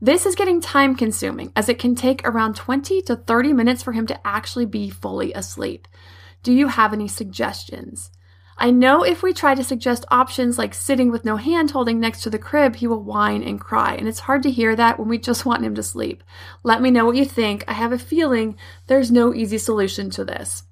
This 0.00 0.26
is 0.26 0.36
getting 0.36 0.60
time 0.60 0.94
consuming 0.94 1.52
as 1.56 1.68
it 1.68 1.78
can 1.80 1.94
take 1.94 2.26
around 2.26 2.54
20 2.54 3.02
to 3.02 3.16
30 3.16 3.52
minutes 3.52 3.82
for 3.82 3.92
him 3.92 4.06
to 4.06 4.26
actually 4.26 4.66
be 4.66 4.90
fully 4.90 5.32
asleep. 5.32 5.88
Do 6.42 6.52
you 6.52 6.68
have 6.68 6.92
any 6.92 7.08
suggestions? 7.08 8.10
I 8.60 8.72
know 8.72 9.04
if 9.04 9.22
we 9.22 9.32
try 9.32 9.54
to 9.54 9.62
suggest 9.62 10.04
options 10.10 10.58
like 10.58 10.74
sitting 10.74 11.12
with 11.12 11.24
no 11.24 11.36
hand 11.36 11.70
holding 11.70 12.00
next 12.00 12.22
to 12.22 12.30
the 12.30 12.40
crib, 12.40 12.74
he 12.74 12.88
will 12.88 13.04
whine 13.04 13.44
and 13.44 13.60
cry, 13.60 13.94
and 13.94 14.08
it's 14.08 14.18
hard 14.18 14.42
to 14.42 14.50
hear 14.50 14.74
that 14.74 14.98
when 14.98 15.08
we 15.08 15.16
just 15.16 15.46
want 15.46 15.64
him 15.64 15.76
to 15.76 15.82
sleep. 15.82 16.24
Let 16.64 16.82
me 16.82 16.90
know 16.90 17.06
what 17.06 17.16
you 17.16 17.24
think. 17.24 17.62
I 17.68 17.74
have 17.74 17.92
a 17.92 17.98
feeling 17.98 18.56
there's 18.88 19.12
no 19.12 19.32
easy 19.32 19.58
solution 19.58 20.10
to 20.10 20.24
this. 20.24 20.64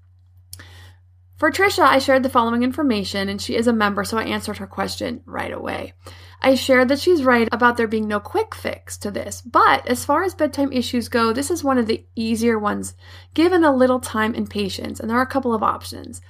For 1.36 1.50
Trisha, 1.50 1.84
I 1.84 1.98
shared 1.98 2.24
the 2.24 2.30
following 2.30 2.64
information, 2.64 3.28
and 3.28 3.40
she 3.40 3.54
is 3.54 3.68
a 3.68 3.72
member, 3.72 4.02
so 4.02 4.18
I 4.18 4.24
answered 4.24 4.56
her 4.56 4.66
question 4.66 5.22
right 5.24 5.52
away. 5.52 5.92
I 6.40 6.54
shared 6.54 6.88
that 6.88 6.98
she's 6.98 7.22
right 7.22 7.48
about 7.52 7.76
there 7.76 7.86
being 7.86 8.08
no 8.08 8.18
quick 8.18 8.54
fix 8.54 8.96
to 8.98 9.10
this, 9.10 9.42
but 9.42 9.86
as 9.86 10.04
far 10.04 10.24
as 10.24 10.34
bedtime 10.34 10.72
issues 10.72 11.08
go, 11.08 11.32
this 11.32 11.50
is 11.50 11.62
one 11.62 11.78
of 11.78 11.86
the 11.86 12.04
easier 12.16 12.58
ones 12.58 12.94
given 13.34 13.64
a 13.64 13.74
little 13.74 14.00
time 14.00 14.34
and 14.34 14.48
patience, 14.50 14.98
and 14.98 15.08
there 15.08 15.18
are 15.18 15.22
a 15.22 15.26
couple 15.26 15.54
of 15.54 15.62
options. 15.62 16.20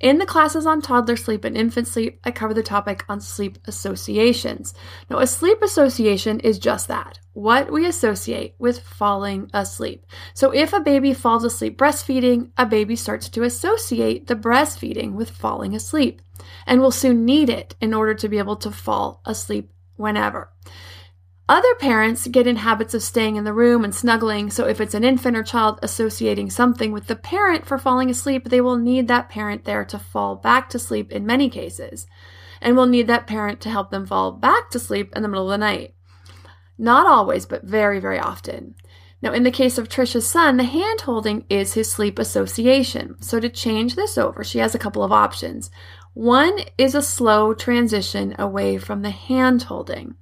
In 0.00 0.18
the 0.18 0.26
classes 0.26 0.66
on 0.66 0.80
toddler 0.80 1.16
sleep 1.16 1.44
and 1.44 1.56
infant 1.56 1.86
sleep, 1.86 2.20
I 2.24 2.30
cover 2.30 2.54
the 2.54 2.62
topic 2.62 3.04
on 3.08 3.20
sleep 3.20 3.58
associations. 3.66 4.74
Now, 5.08 5.18
a 5.18 5.26
sleep 5.26 5.62
association 5.62 6.40
is 6.40 6.58
just 6.58 6.88
that 6.88 7.18
what 7.32 7.70
we 7.72 7.86
associate 7.86 8.54
with 8.58 8.80
falling 8.80 9.50
asleep. 9.54 10.04
So, 10.34 10.50
if 10.50 10.72
a 10.72 10.80
baby 10.80 11.14
falls 11.14 11.44
asleep 11.44 11.78
breastfeeding, 11.78 12.50
a 12.56 12.66
baby 12.66 12.96
starts 12.96 13.28
to 13.30 13.42
associate 13.42 14.26
the 14.26 14.36
breastfeeding 14.36 15.12
with 15.12 15.30
falling 15.30 15.74
asleep 15.74 16.22
and 16.66 16.80
will 16.80 16.90
soon 16.90 17.24
need 17.24 17.48
it 17.50 17.76
in 17.80 17.94
order 17.94 18.14
to 18.14 18.28
be 18.28 18.38
able 18.38 18.56
to 18.56 18.70
fall 18.70 19.20
asleep 19.24 19.70
whenever. 19.96 20.50
Other 21.50 21.74
parents 21.80 22.28
get 22.28 22.46
in 22.46 22.54
habits 22.54 22.94
of 22.94 23.02
staying 23.02 23.34
in 23.34 23.42
the 23.42 23.52
room 23.52 23.82
and 23.82 23.92
snuggling, 23.92 24.50
so 24.50 24.68
if 24.68 24.80
it's 24.80 24.94
an 24.94 25.02
infant 25.02 25.36
or 25.36 25.42
child 25.42 25.80
associating 25.82 26.48
something 26.48 26.92
with 26.92 27.08
the 27.08 27.16
parent 27.16 27.66
for 27.66 27.76
falling 27.76 28.08
asleep, 28.08 28.48
they 28.48 28.60
will 28.60 28.76
need 28.76 29.08
that 29.08 29.28
parent 29.28 29.64
there 29.64 29.84
to 29.86 29.98
fall 29.98 30.36
back 30.36 30.70
to 30.70 30.78
sleep 30.78 31.10
in 31.10 31.26
many 31.26 31.50
cases, 31.50 32.06
and 32.60 32.76
will 32.76 32.86
need 32.86 33.08
that 33.08 33.26
parent 33.26 33.60
to 33.62 33.68
help 33.68 33.90
them 33.90 34.06
fall 34.06 34.30
back 34.30 34.70
to 34.70 34.78
sleep 34.78 35.12
in 35.16 35.22
the 35.22 35.28
middle 35.28 35.50
of 35.50 35.58
the 35.58 35.58
night. 35.58 35.92
Not 36.78 37.08
always, 37.08 37.46
but 37.46 37.64
very, 37.64 37.98
very 37.98 38.20
often. 38.20 38.76
Now, 39.20 39.32
in 39.32 39.42
the 39.42 39.50
case 39.50 39.76
of 39.76 39.88
Trisha's 39.88 40.28
son, 40.28 40.56
the 40.56 40.62
hand 40.62 41.00
holding 41.00 41.46
is 41.50 41.74
his 41.74 41.90
sleep 41.90 42.20
association. 42.20 43.20
So, 43.22 43.40
to 43.40 43.48
change 43.48 43.96
this 43.96 44.16
over, 44.16 44.44
she 44.44 44.60
has 44.60 44.76
a 44.76 44.78
couple 44.78 45.02
of 45.02 45.10
options. 45.10 45.68
One 46.14 46.60
is 46.78 46.94
a 46.94 47.02
slow 47.02 47.54
transition 47.54 48.36
away 48.38 48.78
from 48.78 49.02
the 49.02 49.10
hand 49.10 49.64
holding. 49.64 50.14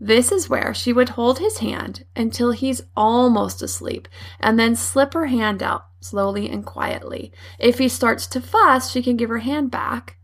This 0.00 0.30
is 0.30 0.48
where 0.48 0.72
she 0.72 0.92
would 0.92 1.10
hold 1.10 1.38
his 1.38 1.58
hand 1.58 2.04
until 2.14 2.52
he's 2.52 2.82
almost 2.96 3.62
asleep 3.62 4.08
and 4.38 4.58
then 4.58 4.76
slip 4.76 5.14
her 5.14 5.26
hand 5.26 5.62
out 5.62 5.86
slowly 6.00 6.48
and 6.48 6.64
quietly. 6.64 7.32
If 7.58 7.78
he 7.78 7.88
starts 7.88 8.26
to 8.28 8.40
fuss, 8.40 8.90
she 8.90 9.02
can 9.02 9.16
give 9.16 9.28
her 9.28 9.38
hand 9.38 9.70
back, 9.70 10.16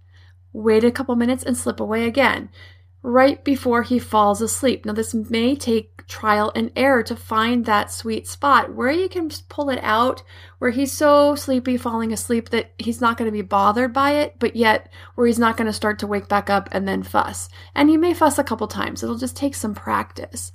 wait 0.53 0.85
a 0.85 0.93
couple 0.93 1.17
minutes, 1.17 1.43
and 1.43 1.57
slip 1.57 1.81
away 1.81 2.07
again 2.07 2.51
right 3.03 3.45
before 3.45 3.83
he 3.83 3.99
falls 3.99 4.41
asleep. 4.41 4.87
Now, 4.87 4.95
this 4.95 5.13
may 5.13 5.55
take 5.55 5.94
trial 6.09 6.53
and 6.55 6.71
error 6.77 7.03
to 7.03 7.17
find 7.17 7.65
that 7.65 7.91
sweet 7.91 8.27
spot 8.27 8.75
where 8.75 8.91
you 8.91 9.09
can 9.09 9.31
pull 9.49 9.71
it 9.71 9.79
out, 9.83 10.23
where 10.59 10.71
he's 10.71 10.93
so 10.93 11.35
sleepy, 11.35 11.77
falling 11.77 12.13
asleep 12.13 12.51
that 12.51 12.73
he's 12.79 13.01
not 13.01 13.17
going 13.17 13.27
to 13.27 13.33
be 13.33 13.43
bothered 13.43 13.93
by 13.93 14.13
it, 14.13 14.37
but 14.39 14.57
yet 14.57 14.91
where 15.15 15.27
he's 15.27 15.39
not 15.39 15.57
going 15.57 15.67
to 15.67 15.73
start 15.73 15.99
to 15.99 16.07
wake 16.07 16.29
back 16.29 16.51
up 16.51 16.69
and 16.73 16.87
then 16.87 17.03
fuss. 17.03 17.49
And 17.75 17.89
he 17.89 17.97
may 17.97 18.15
fuss 18.15 18.39
a 18.39 18.45
couple 18.45 18.69
times, 18.69 19.03
it'll 19.03 19.17
just 19.17 19.37
take 19.37 19.55
some 19.55 19.75
practice. 19.75 20.53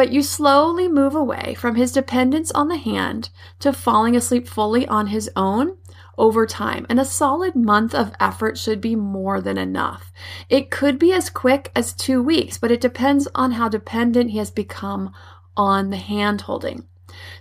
But 0.00 0.12
you 0.12 0.22
slowly 0.22 0.88
move 0.88 1.14
away 1.14 1.52
from 1.52 1.74
his 1.74 1.92
dependence 1.92 2.50
on 2.52 2.68
the 2.68 2.78
hand 2.78 3.28
to 3.58 3.70
falling 3.70 4.16
asleep 4.16 4.48
fully 4.48 4.88
on 4.88 5.08
his 5.08 5.30
own 5.36 5.76
over 6.16 6.46
time, 6.46 6.86
and 6.88 6.98
a 6.98 7.04
solid 7.04 7.54
month 7.54 7.94
of 7.94 8.14
effort 8.18 8.56
should 8.56 8.80
be 8.80 8.96
more 8.96 9.42
than 9.42 9.58
enough. 9.58 10.10
It 10.48 10.70
could 10.70 10.98
be 10.98 11.12
as 11.12 11.28
quick 11.28 11.70
as 11.76 11.92
two 11.92 12.22
weeks, 12.22 12.56
but 12.56 12.70
it 12.70 12.80
depends 12.80 13.28
on 13.34 13.50
how 13.50 13.68
dependent 13.68 14.30
he 14.30 14.38
has 14.38 14.50
become 14.50 15.12
on 15.54 15.90
the 15.90 15.98
hand 15.98 16.40
holding. 16.40 16.86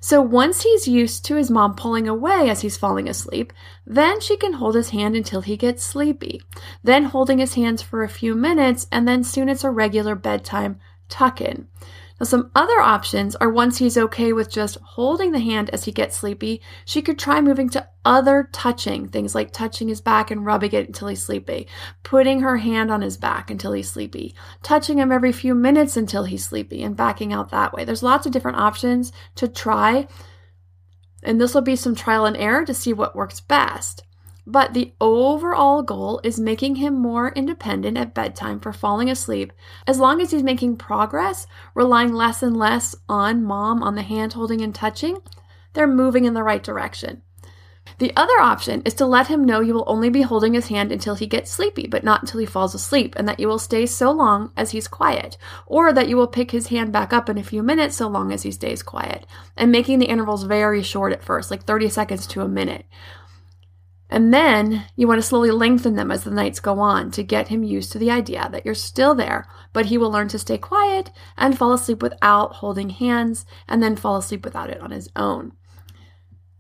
So 0.01 0.21
once 0.21 0.63
he's 0.63 0.85
used 0.85 1.23
to 1.27 1.37
his 1.37 1.49
mom 1.49 1.75
pulling 1.75 2.09
away 2.09 2.49
as 2.49 2.59
he's 2.59 2.75
falling 2.75 3.07
asleep, 3.07 3.53
then 3.85 4.19
she 4.19 4.35
can 4.35 4.51
hold 4.51 4.75
his 4.75 4.89
hand 4.89 5.15
until 5.15 5.39
he 5.39 5.55
gets 5.55 5.81
sleepy, 5.81 6.41
then 6.83 7.05
holding 7.05 7.37
his 7.37 7.53
hands 7.53 7.81
for 7.81 8.03
a 8.03 8.09
few 8.09 8.35
minutes, 8.35 8.85
and 8.91 9.07
then 9.07 9.23
soon 9.23 9.47
it's 9.47 9.63
a 9.63 9.71
regular 9.71 10.13
bedtime 10.13 10.77
tuck 11.07 11.39
in. 11.39 11.69
Now, 12.19 12.25
some 12.25 12.51
other 12.53 12.79
options 12.79 13.35
are 13.37 13.49
once 13.49 13.77
he's 13.77 13.97
okay 13.97 14.33
with 14.33 14.51
just 14.51 14.77
holding 14.81 15.31
the 15.31 15.39
hand 15.39 15.69
as 15.69 15.85
he 15.85 15.91
gets 15.91 16.17
sleepy, 16.17 16.61
she 16.83 17.01
could 17.01 17.17
try 17.17 17.39
moving 17.39 17.69
to 17.69 17.87
other 18.03 18.49
touching, 18.51 19.07
things 19.07 19.33
like 19.33 19.51
touching 19.51 19.87
his 19.87 20.01
back 20.01 20.29
and 20.29 20.45
rubbing 20.45 20.73
it 20.73 20.87
until 20.87 21.07
he's 21.07 21.23
sleepy, 21.23 21.67
putting 22.03 22.41
her 22.41 22.57
hand 22.57 22.91
on 22.91 23.01
his 23.01 23.15
back 23.15 23.49
until 23.49 23.71
he's 23.71 23.89
sleepy, 23.89 24.35
touching 24.63 24.97
him 24.97 25.11
every 25.11 25.31
few 25.31 25.55
minutes 25.55 25.95
until 25.95 26.25
he's 26.25 26.45
sleepy, 26.45 26.83
and 26.83 26.97
backing 26.97 27.31
out 27.31 27.51
that 27.51 27.73
way. 27.73 27.85
There's 27.85 28.03
lots 28.03 28.25
of 28.25 28.33
different 28.33 28.57
options 28.57 29.13
to 29.35 29.47
try, 29.47 30.07
and 31.23 31.39
this 31.39 31.53
will 31.53 31.61
be 31.61 31.75
some 31.77 31.95
trial 31.95 32.25
and 32.25 32.35
error 32.35 32.65
to 32.65 32.73
see 32.73 32.91
what 32.91 33.15
works 33.15 33.39
best. 33.39 34.03
But 34.51 34.73
the 34.73 34.93
overall 34.99 35.83
goal 35.83 36.21
is 36.23 36.39
making 36.39 36.77
him 36.77 36.95
more 36.95 37.29
independent 37.33 37.99
at 37.99 38.15
bedtime 38.15 38.59
for 38.59 38.73
falling 38.73 39.07
asleep. 39.07 39.53
As 39.85 39.99
long 39.99 40.19
as 40.21 40.31
he's 40.31 40.41
making 40.41 40.77
progress, 40.77 41.45
relying 41.75 42.13
less 42.13 42.41
and 42.41 42.57
less 42.57 42.95
on 43.07 43.43
mom 43.43 43.83
on 43.83 43.93
the 43.93 44.01
hand 44.01 44.33
holding 44.33 44.61
and 44.61 44.73
touching, 44.73 45.19
they're 45.73 45.85
moving 45.85 46.25
in 46.25 46.33
the 46.33 46.41
right 46.41 46.63
direction. 46.63 47.21
The 47.99 48.11
other 48.15 48.39
option 48.39 48.81
is 48.85 48.95
to 48.95 49.05
let 49.05 49.27
him 49.27 49.43
know 49.43 49.59
you 49.59 49.75
will 49.75 49.83
only 49.85 50.09
be 50.09 50.23
holding 50.23 50.55
his 50.55 50.69
hand 50.69 50.91
until 50.91 51.13
he 51.13 51.27
gets 51.27 51.51
sleepy, 51.51 51.85
but 51.85 52.03
not 52.03 52.21
until 52.21 52.39
he 52.39 52.47
falls 52.47 52.73
asleep, 52.73 53.13
and 53.17 53.27
that 53.27 53.39
you 53.39 53.47
will 53.47 53.59
stay 53.59 53.85
so 53.85 54.09
long 54.09 54.51
as 54.57 54.71
he's 54.71 54.87
quiet, 54.87 55.37
or 55.67 55.93
that 55.93 56.09
you 56.09 56.17
will 56.17 56.27
pick 56.27 56.49
his 56.49 56.67
hand 56.67 56.91
back 56.91 57.13
up 57.13 57.29
in 57.29 57.37
a 57.37 57.43
few 57.43 57.61
minutes 57.61 57.97
so 57.97 58.07
long 58.07 58.31
as 58.31 58.41
he 58.41 58.49
stays 58.49 58.81
quiet, 58.81 59.27
and 59.55 59.71
making 59.71 59.99
the 59.99 60.07
intervals 60.07 60.43
very 60.43 60.81
short 60.81 61.13
at 61.13 61.23
first, 61.23 61.51
like 61.51 61.65
30 61.65 61.89
seconds 61.89 62.25
to 62.25 62.41
a 62.41 62.47
minute. 62.47 62.85
And 64.09 64.33
then 64.33 64.85
you 64.95 65.07
want 65.07 65.19
to 65.19 65.27
slowly 65.27 65.51
lengthen 65.51 65.95
them 65.95 66.09
as 66.09 66.23
the 66.23 66.31
nights 66.31 66.59
go 66.59 66.79
on 66.79 67.11
to 67.11 67.23
get 67.23 67.49
him 67.49 67.63
used 67.63 67.91
to 67.91 67.99
the 67.99 68.09
idea 68.09 68.49
that 68.51 68.65
you're 68.65 68.73
still 68.73 69.13
there, 69.13 69.45
but 69.71 69.85
he 69.85 69.97
will 69.97 70.11
learn 70.11 70.27
to 70.29 70.39
stay 70.39 70.57
quiet 70.57 71.11
and 71.37 71.57
fall 71.57 71.73
asleep 71.73 72.01
without 72.01 72.53
holding 72.53 72.89
hands 72.89 73.45
and 73.67 73.83
then 73.83 73.95
fall 73.95 74.17
asleep 74.17 74.43
without 74.43 74.69
it 74.69 74.81
on 74.81 74.91
his 74.91 75.09
own. 75.15 75.53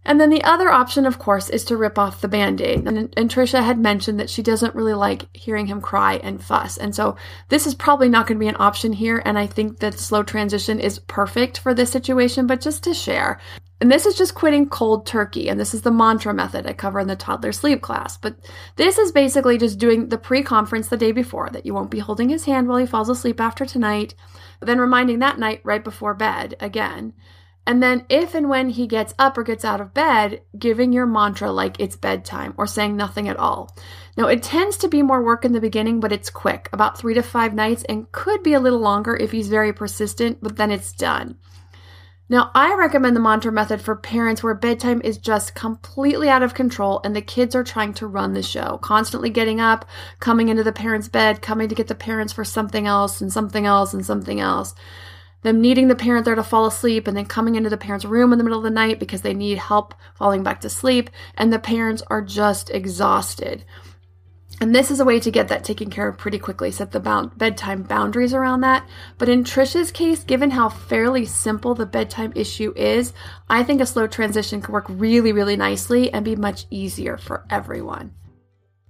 And 0.05 0.19
then 0.19 0.29
the 0.29 0.43
other 0.43 0.69
option, 0.69 1.05
of 1.05 1.19
course, 1.19 1.49
is 1.49 1.65
to 1.65 1.77
rip 1.77 1.99
off 1.99 2.21
the 2.21 2.27
band 2.27 2.61
aid. 2.61 2.87
And, 2.87 3.13
and, 3.15 3.29
Trisha 3.29 3.63
had 3.63 3.77
mentioned 3.77 4.19
that 4.19 4.29
she 4.29 4.41
doesn't 4.41 4.73
really 4.73 4.93
like 4.93 5.27
hearing 5.35 5.67
him 5.67 5.81
cry 5.81 6.15
and 6.23 6.43
fuss. 6.43 6.77
And 6.77 6.95
so 6.95 7.17
this 7.49 7.67
is 7.67 7.75
probably 7.75 8.09
not 8.09 8.25
going 8.25 8.37
to 8.37 8.43
be 8.43 8.47
an 8.47 8.55
option 8.59 8.93
here. 8.93 9.21
And 9.25 9.37
I 9.37 9.45
think 9.45 9.79
that 9.79 9.99
slow 9.99 10.23
transition 10.23 10.79
is 10.79 10.99
perfect 10.99 11.59
for 11.59 11.73
this 11.73 11.91
situation, 11.91 12.47
but 12.47 12.61
just 12.61 12.83
to 12.85 12.93
share. 12.93 13.39
And 13.81 13.89
this 13.89 14.05
is 14.05 14.15
just 14.15 14.35
quitting 14.35 14.67
cold 14.67 15.05
turkey. 15.05 15.47
And 15.49 15.59
this 15.59 15.73
is 15.73 15.83
the 15.83 15.91
mantra 15.91 16.33
method 16.33 16.67
I 16.67 16.73
cover 16.73 16.99
in 16.99 17.07
the 17.07 17.15
toddler 17.15 17.51
sleep 17.51 17.81
class. 17.81 18.17
But 18.17 18.35
this 18.75 18.97
is 18.97 19.11
basically 19.11 19.57
just 19.57 19.79
doing 19.79 20.09
the 20.09 20.17
pre 20.17 20.43
conference 20.43 20.89
the 20.89 20.97
day 20.97 21.11
before 21.11 21.49
that 21.51 21.65
you 21.65 21.73
won't 21.73 21.91
be 21.91 21.99
holding 21.99 22.29
his 22.29 22.45
hand 22.45 22.67
while 22.67 22.77
he 22.77 22.85
falls 22.85 23.09
asleep 23.09 23.39
after 23.39 23.65
tonight, 23.65 24.15
then 24.59 24.79
reminding 24.79 25.19
that 25.19 25.39
night 25.39 25.61
right 25.63 25.83
before 25.83 26.13
bed 26.13 26.55
again. 26.59 27.13
And 27.69 27.83
then, 27.83 28.05
if 28.09 28.33
and 28.33 28.49
when 28.49 28.69
he 28.69 28.87
gets 28.87 29.13
up 29.19 29.37
or 29.37 29.43
gets 29.43 29.63
out 29.63 29.79
of 29.79 29.93
bed, 29.93 30.41
giving 30.57 30.91
your 30.91 31.05
mantra 31.05 31.51
like 31.51 31.79
it's 31.79 31.95
bedtime 31.95 32.55
or 32.57 32.65
saying 32.65 32.97
nothing 32.97 33.29
at 33.29 33.37
all. 33.37 33.77
Now, 34.17 34.25
it 34.25 34.41
tends 34.41 34.75
to 34.77 34.87
be 34.87 35.03
more 35.03 35.23
work 35.23 35.45
in 35.45 35.51
the 35.51 35.61
beginning, 35.61 35.99
but 35.99 36.11
it's 36.11 36.31
quick, 36.31 36.67
about 36.73 36.97
three 36.97 37.13
to 37.13 37.21
five 37.21 37.53
nights, 37.53 37.83
and 37.87 38.11
could 38.11 38.41
be 38.41 38.53
a 38.53 38.59
little 38.59 38.79
longer 38.79 39.15
if 39.15 39.31
he's 39.31 39.49
very 39.49 39.71
persistent, 39.71 40.39
but 40.41 40.55
then 40.55 40.71
it's 40.71 40.93
done. 40.93 41.37
Now, 42.31 42.51
I 42.53 42.75
recommend 42.75 43.15
the 43.15 43.21
mantra 43.21 43.51
method 43.51 43.81
for 43.81 43.95
parents 43.95 44.43
where 44.43 44.53
bedtime 44.53 45.01
is 45.03 45.17
just 45.17 45.55
completely 45.55 46.29
out 46.29 46.43
of 46.43 46.53
control 46.53 47.01
and 47.03 47.15
the 47.15 47.23
kids 47.23 47.55
are 47.55 47.63
trying 47.63 47.95
to 47.95 48.05
run 48.05 48.33
the 48.33 48.43
show, 48.43 48.77
constantly 48.83 49.31
getting 49.31 49.59
up, 49.59 49.83
coming 50.19 50.49
into 50.49 50.63
the 50.63 50.71
parents' 50.71 51.07
bed, 51.07 51.41
coming 51.41 51.67
to 51.69 51.73
get 51.73 51.87
the 51.87 51.95
parents 51.95 52.31
for 52.31 52.45
something 52.45 52.85
else 52.85 53.19
and 53.19 53.33
something 53.33 53.65
else 53.65 53.95
and 53.95 54.05
something 54.05 54.39
else. 54.39 54.75
Them 55.41 55.59
needing 55.59 55.87
the 55.87 55.95
parent 55.95 56.23
there 56.23 56.35
to 56.35 56.43
fall 56.43 56.67
asleep 56.67 57.07
and 57.07 57.17
then 57.17 57.25
coming 57.25 57.55
into 57.55 57.71
the 57.71 57.77
parent's 57.77 58.05
room 58.05 58.31
in 58.31 58.37
the 58.37 58.43
middle 58.43 58.59
of 58.59 58.63
the 58.63 58.69
night 58.69 58.99
because 58.99 59.23
they 59.23 59.33
need 59.33 59.57
help 59.57 59.95
falling 60.13 60.43
back 60.43 60.61
to 60.61 60.69
sleep, 60.69 61.09
and 61.35 61.51
the 61.51 61.57
parents 61.57 62.03
are 62.11 62.21
just 62.21 62.69
exhausted. 62.69 63.65
And 64.61 64.75
this 64.75 64.91
is 64.91 64.99
a 64.99 65.05
way 65.05 65.19
to 65.21 65.31
get 65.31 65.47
that 65.47 65.63
taken 65.63 65.89
care 65.89 66.07
of 66.07 66.17
pretty 66.17 66.37
quickly, 66.37 66.71
set 66.71 66.91
the 66.91 66.99
bound- 66.99 67.37
bedtime 67.37 67.83
boundaries 67.83 68.33
around 68.33 68.61
that. 68.61 68.87
But 69.17 69.29
in 69.29 69.43
Trisha's 69.43 69.91
case, 69.91 70.23
given 70.23 70.51
how 70.51 70.69
fairly 70.69 71.25
simple 71.25 71.75
the 71.75 71.85
bedtime 71.85 72.33
issue 72.35 72.73
is, 72.75 73.13
I 73.49 73.63
think 73.63 73.79
a 73.79 73.85
slow 73.85 74.07
transition 74.07 74.61
could 74.61 74.73
work 74.73 74.85
really, 74.89 75.31
really 75.31 75.55
nicely 75.55 76.11
and 76.11 76.25
be 76.25 76.35
much 76.35 76.65
easier 76.69 77.17
for 77.17 77.45
everyone. 77.49 78.11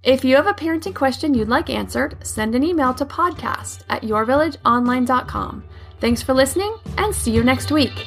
If 0.02 0.24
you 0.24 0.36
have 0.36 0.46
a 0.46 0.54
parenting 0.54 0.94
question 0.94 1.34
you'd 1.34 1.48
like 1.48 1.68
answered, 1.68 2.16
send 2.26 2.54
an 2.54 2.64
email 2.64 2.94
to 2.94 3.04
podcast 3.04 3.84
at 3.90 4.02
yourvillageonline.com. 4.02 5.64
Thanks 6.00 6.22
for 6.22 6.32
listening 6.32 6.74
and 6.96 7.14
see 7.14 7.30
you 7.30 7.44
next 7.44 7.70
week. 7.70 8.06